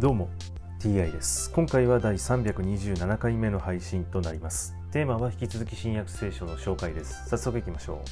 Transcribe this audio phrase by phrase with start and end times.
[0.00, 0.30] どうも
[0.78, 1.52] TI です。
[1.52, 4.74] 今回は第327回目の配信となります。
[4.92, 7.28] テーマは引き続き新約聖書の紹介です。
[7.28, 8.08] 早速いきましょう。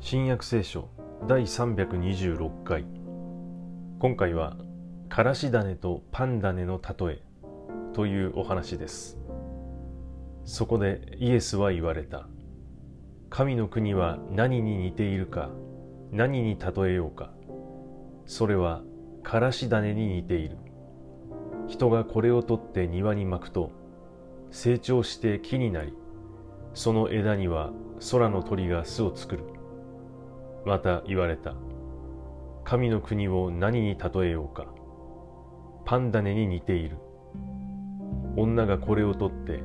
[0.00, 0.88] 新約聖書
[1.28, 2.86] 第326回。
[3.98, 4.56] 今回は
[5.10, 7.22] からし種とパン種の例え
[7.92, 9.18] というお話です。
[10.50, 12.26] そこでイエスは言われた。
[13.28, 15.48] 神の国は何に似ているか
[16.10, 17.30] 何に例えようか。
[18.26, 18.82] それは
[19.22, 20.56] からし種に似ている。
[21.68, 23.70] 人がこれを取って庭に巻くと
[24.50, 25.94] 成長して木になり
[26.74, 27.70] その枝には
[28.10, 29.44] 空の鳥が巣を作る。
[30.66, 31.54] また言われた。
[32.64, 34.66] 神の国を何に例えようか。
[35.84, 36.96] パン種に似ている。
[38.36, 39.62] 女がこれを取って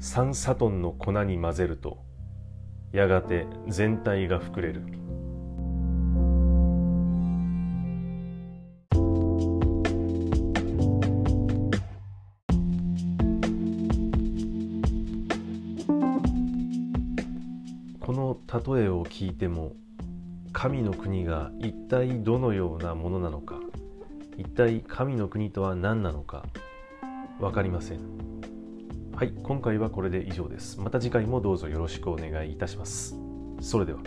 [0.00, 1.98] 3サトンの粉に混ぜると
[2.92, 4.82] やがて全体が膨れる。
[18.00, 18.38] この
[18.76, 19.72] 例えを聞いても
[20.52, 23.58] 神の国が一体どのようなものなのか
[24.38, 26.44] 一体神の国とは何なのか
[27.40, 28.35] 分かりません。
[29.16, 30.78] はい今回はこれで以上です。
[30.78, 33.16] また次回もどうぞよろしくお願いいたします。
[33.62, 34.00] それでは。